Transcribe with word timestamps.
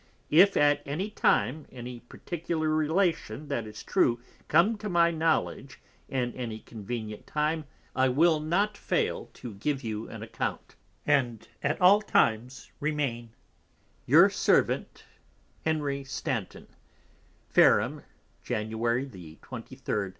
If 0.31 0.57
at 0.57 0.81
any 0.83 1.11
time 1.11 1.67
any 1.71 1.99
particular 1.99 2.69
Relation 2.69 3.49
that 3.49 3.67
is 3.67 3.83
true, 3.83 4.19
come 4.47 4.75
to 4.79 4.89
my 4.89 5.11
knowledge 5.11 5.79
in 6.09 6.33
any 6.33 6.57
convenient 6.57 7.27
time, 7.27 7.65
I 7.95 8.09
will 8.09 8.39
not 8.39 8.75
fail 8.75 9.29
to 9.35 9.53
give 9.53 9.83
you 9.83 10.09
an 10.09 10.23
Account, 10.23 10.75
and 11.05 11.47
at 11.61 11.79
all 11.79 12.01
times 12.01 12.71
remain 12.79 13.29
Fareham, 13.29 13.33
Your 14.07 14.29
Servant, 14.31 15.05
January 15.63 15.99
the 17.53 19.35
23_d. 19.43 20.09